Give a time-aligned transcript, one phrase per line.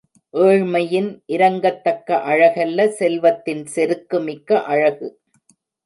[0.33, 5.19] ஏழ்மையின் இரங்கத் தக்க அழகல்ல செல்வத்தின் செருக்கு மிக்க அழகு.